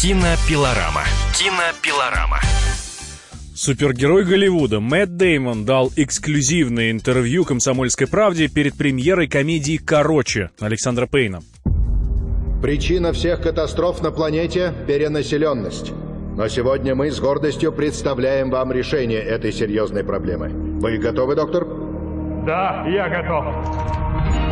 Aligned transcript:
Кинопилорама. 0.00 1.02
Кинопилорама. 1.34 2.38
Супергерой 3.52 4.24
Голливуда 4.24 4.78
Мэтт 4.78 5.16
Деймон 5.16 5.64
дал 5.64 5.90
эксклюзивное 5.96 6.92
интервью 6.92 7.44
«Комсомольской 7.44 8.06
правде» 8.06 8.46
перед 8.46 8.78
премьерой 8.78 9.26
комедии 9.26 9.76
«Короче» 9.76 10.50
Александра 10.60 11.08
Пейна. 11.08 11.40
Причина 12.62 13.12
всех 13.12 13.42
катастроф 13.42 14.00
на 14.00 14.12
планете– 14.12 14.72
перенаселенность. 14.86 15.90
Но 16.36 16.46
сегодня 16.46 16.94
мы 16.94 17.10
с 17.10 17.18
гордостью 17.18 17.72
представляем 17.72 18.50
вам 18.50 18.70
решение 18.70 19.18
этой 19.18 19.52
серьезной 19.52 20.04
проблемы. 20.04 20.78
Вы 20.80 20.98
готовы, 20.98 21.34
доктор? 21.34 21.66
Да, 22.46 22.86
я 22.88 23.08
готов. 23.08 24.47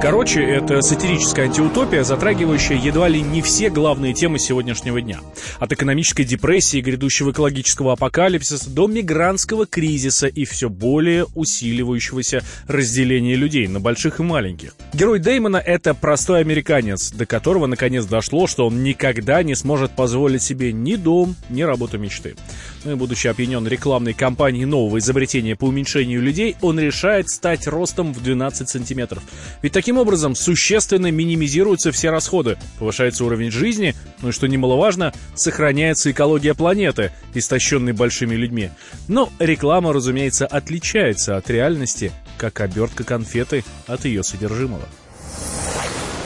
Короче, 0.00 0.44
это 0.44 0.80
сатирическая 0.80 1.46
антиутопия, 1.46 2.04
затрагивающая 2.04 2.76
едва 2.76 3.08
ли 3.08 3.20
не 3.20 3.42
все 3.42 3.68
главные 3.68 4.14
темы 4.14 4.38
сегодняшнего 4.38 5.00
дня. 5.00 5.18
От 5.58 5.72
экономической 5.72 6.22
депрессии, 6.22 6.80
грядущего 6.80 7.32
экологического 7.32 7.94
апокалипсиса 7.94 8.70
до 8.70 8.86
мигрантского 8.86 9.66
кризиса 9.66 10.28
и 10.28 10.44
все 10.44 10.68
более 10.68 11.26
усиливающегося 11.34 12.44
разделения 12.68 13.34
людей 13.34 13.66
на 13.66 13.80
больших 13.80 14.20
и 14.20 14.22
маленьких. 14.22 14.76
Герой 14.92 15.18
Деймона— 15.18 15.56
это 15.66 15.94
простой 15.94 16.40
американец, 16.42 17.10
до 17.10 17.26
которого 17.26 17.66
наконец 17.66 18.04
дошло, 18.04 18.46
что 18.46 18.68
он 18.68 18.84
никогда 18.84 19.42
не 19.42 19.56
сможет 19.56 19.96
позволить 19.96 20.44
себе 20.44 20.72
ни 20.72 20.94
дом, 20.94 21.34
ни 21.50 21.62
работу 21.62 21.98
мечты. 21.98 22.36
Ну 22.84 22.92
и 22.92 22.94
будучи 22.94 23.26
опьянен 23.26 23.66
рекламной 23.66 24.14
кампанией 24.14 24.64
нового 24.64 24.98
изобретения 24.98 25.56
по 25.56 25.64
уменьшению 25.64 26.22
людей, 26.22 26.56
он 26.60 26.78
решает 26.78 27.28
стать 27.28 27.66
ростом 27.66 28.14
в 28.14 28.22
12 28.22 28.68
сантиметров. 28.68 29.24
Ведь 29.60 29.72
таким 29.88 30.02
образом 30.02 30.34
существенно 30.34 31.10
минимизируются 31.10 31.92
все 31.92 32.10
расходы, 32.10 32.58
повышается 32.78 33.24
уровень 33.24 33.50
жизни, 33.50 33.94
ну 34.20 34.28
и 34.28 34.32
что 34.32 34.46
немаловажно, 34.46 35.14
сохраняется 35.34 36.10
экология 36.10 36.52
планеты, 36.52 37.10
истощенной 37.32 37.92
большими 37.92 38.34
людьми. 38.34 38.68
Но 39.08 39.30
реклама, 39.38 39.94
разумеется, 39.94 40.46
отличается 40.46 41.38
от 41.38 41.48
реальности, 41.48 42.12
как 42.36 42.60
обертка 42.60 43.02
конфеты 43.02 43.64
от 43.86 44.04
ее 44.04 44.22
содержимого. 44.22 44.86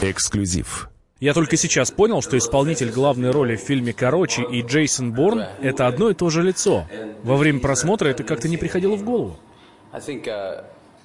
Эксклюзив. 0.01 0.91
Я 1.21 1.33
только 1.33 1.57
сейчас 1.57 1.93
понял, 1.93 2.21
что 2.21 2.37
исполнитель 2.37 2.91
главной 2.91 3.31
роли 3.31 3.55
в 3.55 3.61
фильме 3.61 3.93
«Короче» 3.93 4.43
и 4.43 4.63
Джейсон 4.63 5.13
Борн— 5.13 5.45
это 5.63 5.87
одно 5.87 6.11
и 6.11 6.15
то 6.15 6.31
же 6.31 6.43
лицо. 6.43 6.89
Во 7.23 7.37
время 7.37 7.61
просмотра 7.61 8.09
это 8.09 8.25
как-то 8.25 8.49
не 8.49 8.57
приходило 8.57 8.97
в 8.97 9.05
голову. 9.05 9.39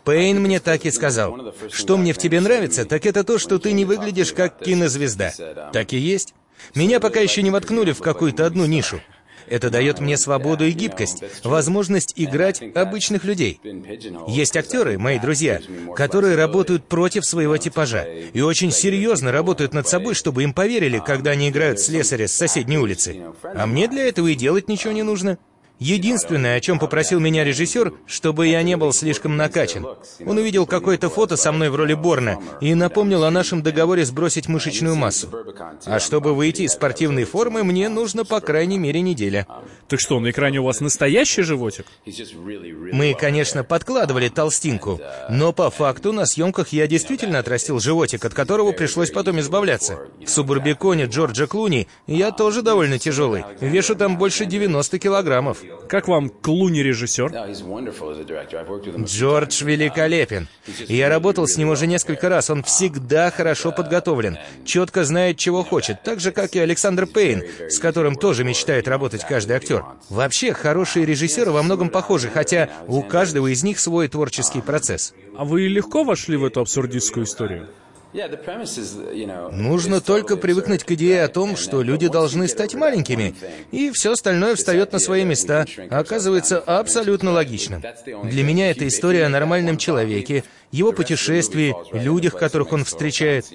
Пейн 0.08 0.40
мне 0.40 0.62
так 0.62 0.86
и 0.86 0.92
сказал. 0.92 1.54
Что 1.70 1.98
мне 1.98 2.14
в 2.14 2.18
тебе 2.18 2.40
нравится, 2.40 2.86
так 2.86 3.06
это 3.06 3.26
то, 3.26 3.38
что 3.38 3.60
ты 3.60 3.74
не 3.74 3.84
выглядишь 3.84 4.32
как 4.32 4.58
кинозвезда. 4.64 5.34
Так 5.74 5.92
и 5.92 5.98
есть. 5.98 6.34
Меня 6.76 7.02
пока 7.02 7.20
еще 7.20 7.42
не 7.42 7.52
воткнули 7.52 7.92
в 7.92 8.00
какую-то 8.00 8.46
одну 8.46 8.66
нишу. 8.66 9.02
Это 9.48 9.70
дает 9.70 10.00
мне 10.00 10.16
свободу 10.16 10.66
и 10.66 10.72
гибкость, 10.72 11.24
возможность 11.44 12.14
играть 12.16 12.64
обычных 12.74 13.26
людей. 13.26 13.60
Есть 14.30 14.56
актеры, 14.56 14.98
мои 14.98 15.20
друзья, 15.20 15.60
которые 15.94 16.38
работают 16.38 16.88
против 16.88 17.26
своего 17.26 17.58
типажа 17.58 18.08
и 18.34 18.40
очень 18.40 18.72
серьезно 18.72 19.34
работают 19.34 19.74
над 19.74 19.90
собой, 19.90 20.16
чтобы 20.16 20.44
им 20.44 20.54
поверили, 20.54 21.02
когда 21.06 21.32
они 21.32 21.50
играют 21.50 21.82
слесаря 21.82 22.30
с 22.30 22.34
соседней 22.34 22.78
улицы. 22.78 23.24
А 23.44 23.68
мне 23.68 23.90
для 23.90 24.08
этого 24.08 24.28
и 24.28 24.36
делать 24.36 24.70
ничего 24.70 24.94
не 24.94 25.04
нужно. 25.04 25.38
Единственное, 25.80 26.58
о 26.58 26.60
чем 26.60 26.80
попросил 26.80 27.20
меня 27.20 27.44
режиссер, 27.44 27.94
чтобы 28.08 28.48
я 28.48 28.64
не 28.64 28.76
был 28.78 28.94
слишком 28.94 29.38
накачан. 29.38 29.86
Он 30.26 30.38
увидел 30.38 30.66
какое-то 30.66 31.10
фото 31.10 31.38
со 31.38 31.52
мной 31.52 31.70
в 31.70 31.76
роли 31.76 31.94
Борна 31.94 32.40
и 32.62 32.74
напомнил 32.74 33.24
о 33.24 33.32
нашем 33.32 33.62
договоре 33.62 34.04
сбросить 34.04 34.48
мышечную 34.48 34.96
массу. 34.96 35.30
А 35.86 36.00
чтобы 36.00 36.34
выйти 36.34 36.64
из 36.64 36.74
спортивной 36.74 37.26
формы, 37.26 37.64
мне 37.64 37.90
нужно 37.90 38.26
по 38.26 38.40
крайней 38.40 38.80
мере 38.80 39.02
неделя. 39.02 39.46
Так 39.88 40.00
что, 40.00 40.20
на 40.20 40.32
экране 40.32 40.60
у 40.60 40.64
вас 40.64 40.82
настоящий 40.82 41.44
животик? 41.44 41.86
Мы, 42.92 43.14
конечно, 43.14 43.64
подкладывали 43.64 44.30
толстинку, 44.30 45.00
но 45.30 45.54
по 45.54 45.70
факту 45.70 46.12
на 46.12 46.26
съемках 46.26 46.70
я 46.70 46.88
действительно 46.88 47.40
отрастил 47.40 47.80
животик, 47.80 48.26
от 48.26 48.34
которого 48.34 48.72
пришлось 48.72 49.12
потом 49.12 49.40
избавляться. 49.40 50.00
В 50.26 50.30
субурбиконе 50.30 51.06
Джорджа 51.06 51.46
Клуни 51.46 51.88
я 52.08 52.32
тоже 52.32 52.64
довольно 52.64 52.98
тяжелый. 52.98 53.46
Вешу 53.62 53.96
там 53.96 54.18
больше 54.18 54.46
90 54.46 54.98
килограммов. 54.98 55.60
Как 55.88 56.08
вам 56.08 56.30
Клуни 56.30 56.80
режиссер? 56.80 57.32
Джордж 59.06 59.64
великолепен. 59.64 60.48
Я 60.88 61.10
работал 61.10 61.48
с 61.48 61.58
ним 61.58 61.70
уже 61.70 61.88
несколько 61.88 62.30
раз. 62.30 62.50
Он 62.50 62.64
всегда 62.64 63.32
хорошо 63.32 63.72
подготовлен, 63.72 64.38
четко 64.66 65.04
знает, 65.04 65.38
чего 65.38 65.64
хочет, 65.64 66.04
так 66.04 66.20
же, 66.20 66.32
как 66.32 66.56
и 66.56 66.60
Александр 66.60 67.06
Пейн, 67.06 67.44
с 67.70 67.80
которым 67.80 68.16
тоже 68.16 68.44
мечтает 68.44 68.88
работать 68.88 69.26
каждый 69.26 69.56
актер. 69.56 69.86
Вообще, 70.10 70.54
хорошие 70.54 71.06
режиссеры 71.06 71.52
во 71.52 71.64
многом 71.64 71.90
похожи, 71.90 72.30
хотя 72.30 72.70
у 72.88 73.02
каждого 73.02 73.48
из 73.48 73.64
них 73.64 73.80
свой 73.80 74.08
творческий 74.08 74.62
процесс. 74.62 75.14
А 75.38 75.46
вы 75.46 75.68
легко 75.68 76.04
вошли 76.04 76.38
в 76.38 76.46
эту 76.46 76.62
абсурдистскую 76.62 77.26
историю? 77.26 77.68
Нужно 79.52 80.02
только 80.02 80.38
привыкнуть 80.38 80.84
к 80.84 80.92
идее 80.92 81.24
о 81.24 81.28
том, 81.28 81.56
что 81.56 81.82
люди 81.82 82.08
должны 82.08 82.48
стать 82.48 82.74
маленькими, 82.74 83.36
и 83.72 83.92
все 83.92 84.14
остальное 84.14 84.56
встает 84.56 84.92
на 84.92 85.00
свои 85.00 85.24
места, 85.24 85.66
оказывается 85.90 86.60
абсолютно 86.60 87.32
логичным. 87.32 87.84
Для 88.24 88.44
меня 88.44 88.72
это 88.72 88.88
история 88.88 89.26
о 89.26 89.30
нормальном 89.30 89.78
человеке, 89.78 90.44
его 90.72 90.92
путешествии, 90.92 91.76
людях, 91.94 92.38
которых 92.38 92.74
он 92.74 92.84
встречает. 92.84 93.46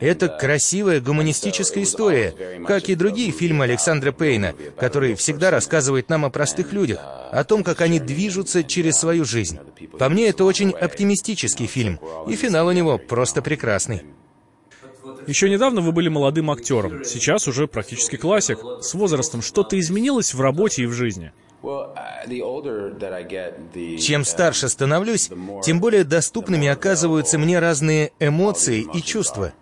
Это 0.00 0.28
красивая 0.28 1.00
гуманистическая 1.00 1.84
история, 1.84 2.62
как 2.66 2.88
и 2.88 2.94
другие 2.94 3.30
фильмы 3.30 3.64
Александра 3.64 4.12
Пейна, 4.12 4.54
который 4.78 5.14
всегда 5.14 5.50
рассказывает 5.50 6.08
нам 6.08 6.24
о 6.24 6.30
простых 6.30 6.72
людях, 6.72 7.00
о 7.30 7.44
том, 7.44 7.62
как 7.62 7.80
они 7.80 8.00
движутся 8.00 8.64
через 8.64 8.96
свою 8.96 9.24
жизнь. 9.24 9.58
По 9.98 10.08
мне, 10.08 10.28
это 10.28 10.44
очень 10.44 10.70
оптимистический 10.70 11.66
фильм, 11.66 12.00
и 12.28 12.36
финал 12.36 12.66
у 12.66 12.72
него 12.72 12.98
просто 12.98 13.42
прекрасный. 13.42 14.02
Еще 15.26 15.50
недавно 15.50 15.80
вы 15.80 15.92
были 15.92 16.08
молодым 16.08 16.50
актером, 16.50 17.04
сейчас 17.04 17.48
уже 17.48 17.66
практически 17.66 18.16
классик. 18.16 18.58
С 18.80 18.94
возрастом 18.94 19.42
что-то 19.42 19.78
изменилось 19.78 20.34
в 20.34 20.40
работе 20.40 20.82
и 20.82 20.86
в 20.86 20.92
жизни? 20.92 21.32
Чем 23.98 24.24
старше 24.24 24.68
становлюсь, 24.68 25.30
тем 25.64 25.80
более 25.80 26.04
доступными 26.04 26.68
оказываются 26.68 27.38
мне 27.38 27.58
разные 27.58 28.12
эмоции 28.20 28.86
и 28.94 29.02
чувства. 29.02 29.52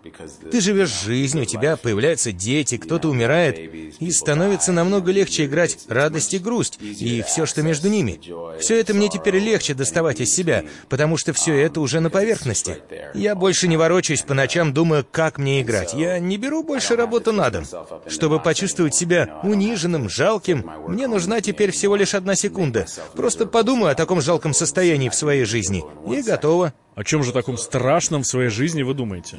Ты 0.51 0.61
живешь 0.61 1.03
жизнь, 1.03 1.41
у 1.41 1.45
тебя 1.45 1.77
появляются 1.77 2.31
дети, 2.31 2.77
кто-то 2.77 3.09
умирает, 3.09 3.57
и 3.99 4.11
становится 4.11 4.71
намного 4.71 5.11
легче 5.11 5.45
играть 5.45 5.79
радость 5.87 6.35
и 6.35 6.39
грусть, 6.39 6.77
и 6.79 7.23
все, 7.23 7.47
что 7.47 7.63
между 7.63 7.89
ними. 7.89 8.19
Все 8.59 8.79
это 8.79 8.93
мне 8.93 9.09
теперь 9.09 9.37
легче 9.37 9.73
доставать 9.73 10.19
из 10.21 10.33
себя, 10.33 10.63
потому 10.89 11.17
что 11.17 11.33
все 11.33 11.55
это 11.55 11.81
уже 11.81 12.01
на 12.01 12.11
поверхности. 12.11 12.83
Я 13.15 13.33
больше 13.33 13.67
не 13.67 13.77
ворочаюсь 13.77 14.21
по 14.21 14.35
ночам, 14.35 14.73
думая, 14.73 15.03
как 15.03 15.39
мне 15.39 15.61
играть. 15.61 15.93
Я 15.95 16.19
не 16.19 16.37
беру 16.37 16.63
больше 16.63 16.95
работу 16.95 17.31
на 17.31 17.49
дом. 17.49 17.65
Чтобы 18.07 18.39
почувствовать 18.39 18.93
себя 18.93 19.39
униженным, 19.43 20.07
жалким, 20.07 20.69
мне 20.87 21.07
нужна 21.07 21.41
теперь 21.41 21.71
всего 21.71 21.94
лишь 21.95 22.13
одна 22.13 22.35
секунда. 22.35 22.85
Просто 23.15 23.45
подумаю 23.45 23.91
о 23.91 23.95
таком 23.95 24.21
жалком 24.21 24.53
состоянии 24.53 25.09
в 25.09 25.15
своей 25.15 25.45
жизни. 25.45 25.83
И 26.09 26.21
готово. 26.21 26.73
О 26.95 27.03
чем 27.03 27.23
же 27.23 27.33
таком 27.33 27.57
страшном 27.57 28.23
в 28.23 28.27
своей 28.27 28.49
жизни 28.49 28.81
вы 28.83 28.93
думаете? 28.93 29.37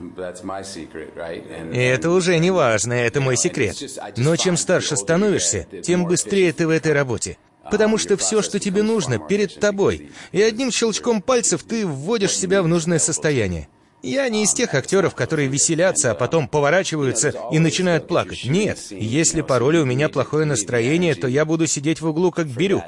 И 1.73 1.79
это 1.79 2.11
уже 2.11 2.39
не 2.39 2.51
важно, 2.51 2.93
это 2.93 3.21
мой 3.21 3.37
секрет. 3.37 3.77
Но 4.17 4.37
чем 4.37 4.57
старше 4.57 4.97
становишься, 4.97 5.67
тем 5.83 6.05
быстрее 6.05 6.53
ты 6.53 6.67
в 6.67 6.71
этой 6.71 6.93
работе. 6.93 7.39
Потому 7.71 7.99
что 7.99 8.17
все, 8.17 8.43
что 8.43 8.61
тебе 8.61 8.83
нужно, 8.83 9.19
перед 9.19 9.59
тобой. 9.59 10.11
И 10.33 10.41
одним 10.41 10.71
щелчком 10.71 11.23
пальцев 11.23 11.63
ты 11.63 11.87
вводишь 11.87 12.37
себя 12.37 12.63
в 12.63 12.69
нужное 12.69 12.99
состояние. 12.99 13.69
Я 14.07 14.29
не 14.29 14.45
из 14.45 14.55
тех 14.55 14.73
актеров, 14.73 15.17
которые 15.17 15.49
веселятся, 15.49 16.13
а 16.13 16.15
потом 16.15 16.47
поворачиваются 16.47 17.35
и 17.51 17.59
начинают 17.59 18.07
плакать. 18.07 18.45
Нет, 18.45 18.79
если 18.91 19.41
по 19.43 19.59
роли 19.59 19.79
у 19.79 19.85
меня 19.85 20.09
плохое 20.09 20.47
настроение, 20.47 21.17
то 21.17 21.27
я 21.27 21.45
буду 21.45 21.67
сидеть 21.67 22.01
в 22.01 22.07
углу 22.07 22.31
как 22.31 22.47
бирюк. 22.47 22.85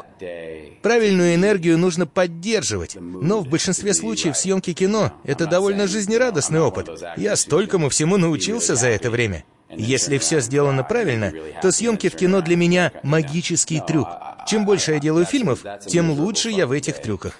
Правильную 0.80 1.34
энергию 1.34 1.76
нужно 1.76 2.06
поддерживать, 2.06 2.96
но 3.00 3.40
в 3.40 3.48
большинстве 3.48 3.94
случаев 3.94 4.36
съемки 4.36 4.72
кино— 4.72 5.12
это 5.24 5.46
довольно 5.46 5.88
жизнерадостный 5.88 6.60
опыт. 6.60 6.88
Я 7.16 7.34
столькому 7.34 7.88
всему 7.88 8.16
научился 8.16 8.76
за 8.76 8.86
это 8.86 9.10
время. 9.10 9.44
Если 9.70 10.18
все 10.18 10.40
сделано 10.40 10.84
правильно, 10.84 11.32
то 11.60 11.72
съемки 11.72 12.08
в 12.08 12.14
кино 12.14 12.42
для 12.42 12.56
меня— 12.56 12.92
магический 13.02 13.82
трюк. 13.84 14.08
Чем 14.46 14.64
больше 14.64 14.92
я 14.92 15.00
делаю 15.00 15.26
фильмов, 15.26 15.64
тем 15.84 16.12
лучше 16.12 16.50
я 16.50 16.68
в 16.68 16.72
этих 16.72 17.02
трюках. 17.02 17.34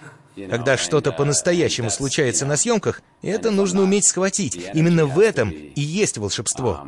Когда 0.50 0.76
что-то 0.76 1.12
по-настоящему 1.12 1.90
случается 1.90 2.46
на 2.46 2.56
съемках, 2.56 3.02
это 3.22 3.50
нужно 3.50 3.82
уметь 3.82 4.06
схватить. 4.06 4.58
Именно 4.74 5.06
в 5.06 5.18
этом 5.18 5.50
и 5.50 5.80
есть 5.80 6.18
волшебство. 6.18 6.86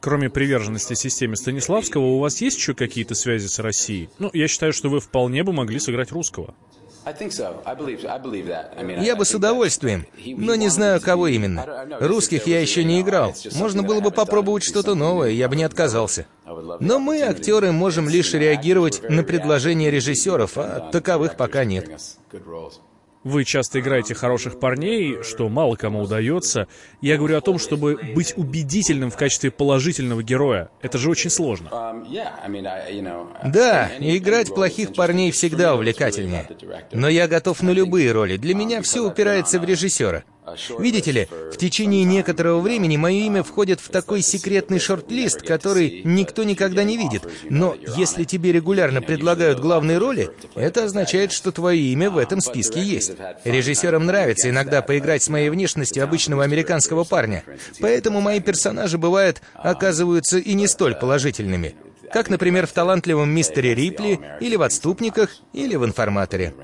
Кроме 0.00 0.28
приверженности 0.28 0.94
системе 0.94 1.34
Станиславского, 1.34 2.02
у 2.02 2.18
вас 2.18 2.40
есть 2.42 2.58
еще 2.58 2.74
какие-то 2.74 3.14
связи 3.14 3.46
с 3.46 3.58
Россией? 3.58 4.10
Ну, 4.18 4.28
я 4.34 4.48
считаю, 4.48 4.74
что 4.74 4.90
вы 4.90 5.00
вполне 5.00 5.44
бы 5.44 5.52
могли 5.52 5.78
сыграть 5.78 6.12
русского. 6.12 6.54
Я 8.98 9.16
бы 9.16 9.24
с 9.24 9.34
удовольствием, 9.34 10.06
но 10.24 10.54
не 10.54 10.68
знаю, 10.68 11.00
кого 11.00 11.28
именно. 11.28 11.86
Русских 12.00 12.46
я 12.46 12.60
еще 12.60 12.82
не 12.82 13.00
играл. 13.00 13.34
Можно 13.54 13.82
было 13.82 14.00
бы 14.00 14.10
попробовать 14.10 14.64
что-то 14.64 14.94
новое, 14.94 15.30
я 15.30 15.48
бы 15.48 15.56
не 15.56 15.64
отказался. 15.64 16.26
Но 16.80 16.98
мы, 16.98 17.22
актеры, 17.22 17.72
можем 17.72 18.08
лишь 18.08 18.34
реагировать 18.34 19.02
на 19.08 19.22
предложения 19.22 19.90
режиссеров, 19.90 20.52
а 20.56 20.90
таковых 20.90 21.36
пока 21.36 21.64
нет. 21.64 21.90
Вы 23.24 23.44
часто 23.44 23.80
играете 23.80 24.14
хороших 24.14 24.60
парней, 24.60 25.22
что 25.22 25.48
мало 25.48 25.76
кому 25.76 26.02
удается. 26.02 26.68
Я 27.00 27.16
говорю 27.16 27.38
о 27.38 27.40
том, 27.40 27.58
чтобы 27.58 27.98
быть 28.14 28.34
убедительным 28.36 29.10
в 29.10 29.16
качестве 29.16 29.50
положительного 29.50 30.22
героя. 30.22 30.68
Это 30.82 30.98
же 30.98 31.08
очень 31.08 31.30
сложно. 31.30 31.70
Да, 33.42 33.90
играть 33.98 34.54
плохих 34.54 34.92
парней 34.92 35.30
всегда 35.30 35.74
увлекательнее. 35.74 36.46
Но 36.92 37.08
я 37.08 37.26
готов 37.26 37.62
на 37.62 37.70
любые 37.70 38.12
роли. 38.12 38.36
Для 38.36 38.54
меня 38.54 38.82
все 38.82 39.00
упирается 39.00 39.58
в 39.58 39.64
режиссера. 39.64 40.24
Видите 40.78 41.10
ли, 41.10 41.28
в 41.52 41.56
течение 41.56 42.04
некоторого 42.04 42.60
времени 42.60 42.96
мое 42.96 43.26
имя 43.26 43.42
входит 43.42 43.80
в 43.80 43.88
такой 43.88 44.20
секретный 44.20 44.78
шорт-лист, 44.78 45.42
который 45.42 46.02
никто 46.04 46.44
никогда 46.44 46.84
не 46.84 46.96
видит. 46.96 47.22
Но 47.48 47.76
если 47.96 48.24
тебе 48.24 48.52
регулярно 48.52 49.00
предлагают 49.00 49.60
главные 49.60 49.98
роли, 49.98 50.30
это 50.54 50.84
означает, 50.84 51.32
что 51.32 51.50
твое 51.50 51.80
имя 51.80 52.10
в 52.10 52.18
этом 52.18 52.40
списке 52.40 52.82
есть. 52.82 53.12
Режиссерам 53.44 54.04
нравится 54.04 54.50
иногда 54.50 54.82
поиграть 54.82 55.22
с 55.22 55.28
моей 55.28 55.48
внешностью 55.48 56.04
обычного 56.04 56.44
американского 56.44 57.04
парня. 57.04 57.42
Поэтому 57.80 58.20
мои 58.20 58.40
персонажи, 58.40 58.98
бывают, 58.98 59.40
оказываются 59.54 60.38
и 60.38 60.52
не 60.54 60.66
столь 60.66 60.94
положительными. 60.94 61.74
Как, 62.12 62.28
например, 62.28 62.66
в 62.66 62.72
талантливом 62.72 63.30
мистере 63.30 63.74
Рипли, 63.74 64.20
или 64.40 64.56
в 64.56 64.62
«Отступниках», 64.62 65.30
или 65.52 65.74
в 65.74 65.84
«Информаторе». 65.84 66.54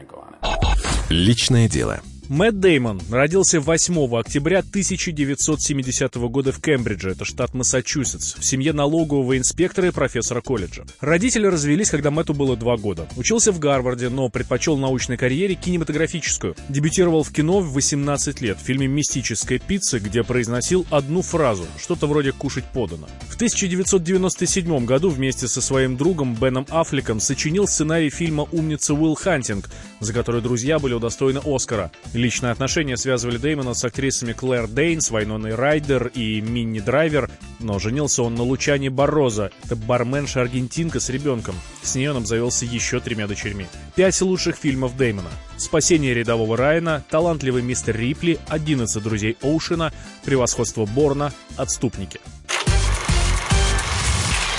Личное 1.09 1.69
дело. 1.69 2.01
Мэтт 2.31 2.61
Деймон 2.61 3.01
родился 3.11 3.59
8 3.59 4.17
октября 4.17 4.61
1970 4.61 6.15
года 6.15 6.53
в 6.53 6.63
Кембридже, 6.63 7.11
это 7.11 7.25
штат 7.25 7.55
Массачусетс, 7.55 8.37
в 8.39 8.45
семье 8.45 8.73
налогового 8.73 9.37
инспектора 9.37 9.89
и 9.89 9.91
профессора 9.91 10.41
колледжа. 10.41 10.85
Родители 11.01 11.49
развелись, 11.49 11.91
когда 11.91 12.13
Мэтту 12.13 12.33
было 12.33 12.57
два 12.57 12.77
года. 12.77 13.09
Учился 13.17 13.51
в 13.51 13.59
Гарварде, 13.59 14.11
но 14.11 14.29
предпочел 14.29 14.77
научной 14.77 15.17
карьере 15.17 15.57
кинематографическую. 15.57 16.55
Дебютировал 16.69 17.25
в 17.25 17.33
кино 17.33 17.59
в 17.59 17.73
18 17.73 18.41
лет 18.43 18.59
в 18.59 18.65
фильме 18.65 18.87
«Мистическая 18.87 19.59
пицца», 19.59 19.99
где 19.99 20.23
произносил 20.23 20.87
одну 20.89 21.23
фразу, 21.23 21.67
что-то 21.83 22.07
вроде 22.07 22.31
«кушать 22.31 22.65
подано». 22.73 23.09
В 23.29 23.35
1997 23.35 24.85
году 24.85 25.11
вместе 25.11 25.49
со 25.49 25.61
своим 25.61 25.97
другом 25.97 26.37
Беном 26.37 26.65
Аффлеком 26.71 27.19
сочинил 27.19 27.67
сценарий 27.67 28.11
фильма 28.11 28.47
«Умница 28.53 28.95
Уилл 28.95 29.17
Хантинг», 29.17 29.69
за 29.99 30.13
который 30.13 30.43
друзья 30.43 30.79
были 30.79 30.95
удостоены 30.95 31.41
Оскара. 31.45 31.91
Личные 32.21 32.53
отношения 32.53 32.99
связывали 32.99 33.39
Дэймона 33.39 33.73
с 33.73 33.83
актрисами 33.83 34.35
Клэр 34.35 34.69
Дейнс, 34.69 35.11
Вайноной 35.11 35.55
Райдер 35.55 36.09
и 36.09 36.43
Минни 36.43 36.79
Драйвер, 36.79 37.31
но 37.61 37.79
женился 37.79 38.23
он 38.23 38.35
на 38.35 38.43
Лучане 38.43 38.91
Бароза. 38.91 39.53
Это 39.65 39.75
барменша-аргентинка 39.75 41.01
с 41.01 41.09
ребенком. 41.09 41.55
С 41.81 41.95
ней 41.95 42.09
он 42.09 42.19
обзавелся 42.19 42.67
еще 42.67 43.01
тремя 43.01 43.27
дочерьми. 43.27 43.67
Пять 43.95 44.21
лучших 44.21 44.57
фильмов 44.57 44.99
Дэймона. 44.99 45.31
«Спасение 45.57 46.13
рядового 46.13 46.59
Райана», 46.59 47.03
«Талантливый 47.09 47.63
мистер 47.63 47.97
Рипли», 47.97 48.39
«11 48.51 49.01
друзей 49.01 49.39
Оушена», 49.41 49.91
«Превосходство 50.23 50.85
Борна», 50.85 51.33
«Отступники». 51.57 52.21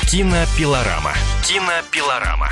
Кинопилорама. 0.10 1.14
Кинопилорама. 1.48 2.50